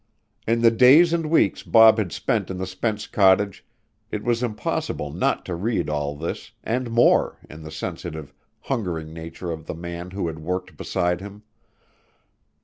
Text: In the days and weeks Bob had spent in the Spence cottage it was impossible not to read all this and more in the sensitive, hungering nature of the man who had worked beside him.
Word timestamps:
In 0.47 0.61
the 0.63 0.71
days 0.71 1.13
and 1.13 1.29
weeks 1.29 1.61
Bob 1.61 1.99
had 1.99 2.11
spent 2.11 2.49
in 2.49 2.57
the 2.57 2.65
Spence 2.65 3.05
cottage 3.05 3.63
it 4.09 4.23
was 4.23 4.41
impossible 4.41 5.13
not 5.13 5.45
to 5.45 5.53
read 5.53 5.91
all 5.91 6.15
this 6.15 6.53
and 6.63 6.89
more 6.89 7.37
in 7.47 7.61
the 7.61 7.69
sensitive, 7.69 8.33
hungering 8.61 9.13
nature 9.13 9.51
of 9.51 9.67
the 9.67 9.75
man 9.75 10.09
who 10.09 10.25
had 10.25 10.39
worked 10.39 10.75
beside 10.75 11.21
him. 11.21 11.43